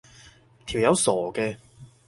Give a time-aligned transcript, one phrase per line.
[0.65, 1.57] 條友傻嘅